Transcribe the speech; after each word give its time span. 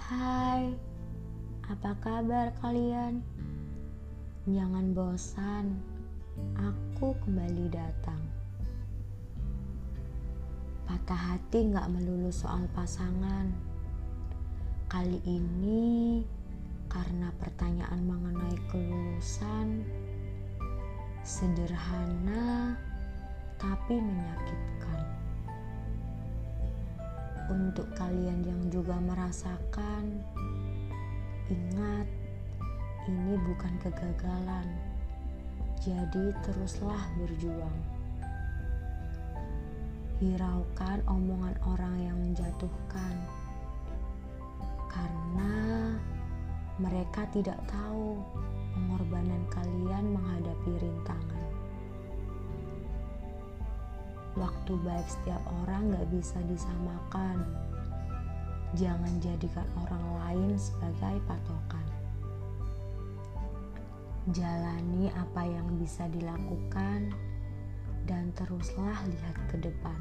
Hai, 0.00 0.72
apa 1.68 1.92
kabar 2.00 2.48
kalian? 2.64 3.20
Jangan 4.48 4.96
bosan, 4.96 5.76
aku 6.56 7.12
kembali 7.20 7.68
datang. 7.68 8.24
Patah 10.88 11.36
hati 11.36 11.68
gak 11.76 11.92
melulu 11.92 12.32
soal 12.32 12.64
pasangan. 12.72 13.52
Kali 14.88 15.20
ini 15.28 16.24
karena 16.88 17.28
pertanyaan 17.36 18.00
mengenai 18.00 18.56
kelulusan 18.72 19.84
sederhana 21.20 22.80
tapi 23.60 24.00
menyakitkan. 24.00 24.75
Untuk 27.46 27.86
kalian 27.94 28.42
yang 28.42 28.62
juga 28.74 28.98
merasakan, 28.98 30.18
ingat 31.46 32.06
ini 33.06 33.38
bukan 33.38 33.74
kegagalan. 33.78 34.66
Jadi 35.78 36.34
teruslah 36.42 37.06
berjuang. 37.14 37.78
Hiraukan 40.18 40.98
omongan 41.06 41.54
orang 41.70 41.96
yang 42.02 42.18
menjatuhkan. 42.18 43.14
Karena 44.90 45.54
mereka 46.82 47.30
tidak 47.30 47.62
tahu 47.70 48.18
pengorbanan 48.74 49.46
kalian 49.54 50.18
menghadapi 50.18 50.72
Waktu 54.46 54.78
baik 54.78 55.10
setiap 55.10 55.42
orang 55.66 55.90
gak 55.90 56.06
bisa 56.14 56.38
disamakan. 56.46 57.42
Jangan 58.78 59.18
jadikan 59.18 59.66
orang 59.82 60.06
lain 60.22 60.54
sebagai 60.54 61.18
patokan. 61.26 61.82
Jalani 64.30 65.10
apa 65.18 65.42
yang 65.42 65.66
bisa 65.82 66.06
dilakukan 66.14 67.10
dan 68.06 68.30
teruslah 68.38 68.94
lihat 69.10 69.34
ke 69.50 69.58
depan. 69.58 69.98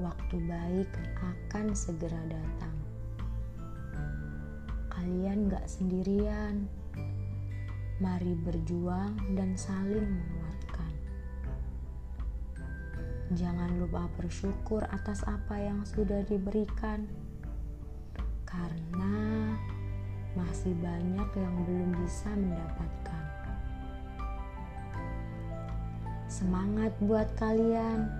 Waktu 0.00 0.40
baik 0.48 0.88
akan 1.20 1.76
segera 1.76 2.24
datang. 2.24 2.76
Kalian 4.88 5.52
gak 5.52 5.68
sendirian. 5.68 6.72
Mari 8.00 8.32
berjuang 8.48 9.36
dan 9.36 9.52
saling 9.60 10.08
menguatkan. 10.08 10.43
Jangan 13.32 13.80
lupa 13.80 14.04
bersyukur 14.20 14.84
atas 14.92 15.24
apa 15.24 15.56
yang 15.56 15.80
sudah 15.88 16.20
diberikan, 16.28 17.08
karena 18.44 19.16
masih 20.36 20.76
banyak 20.76 21.28
yang 21.32 21.54
belum 21.64 21.90
bisa 22.04 22.28
mendapatkan. 22.36 23.24
Semangat 26.28 26.92
buat 27.00 27.24
kalian, 27.40 28.12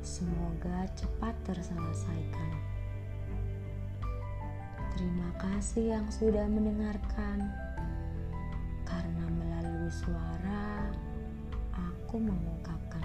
semoga 0.00 0.88
cepat 0.96 1.36
terselesaikan. 1.44 2.52
Terima 4.96 5.30
kasih 5.36 6.00
yang 6.00 6.08
sudah 6.08 6.48
mendengarkan, 6.48 7.44
karena 8.88 9.26
melalui 9.36 9.92
suara 9.92 10.90
aku 11.76 12.18
mengungkapkan 12.18 13.04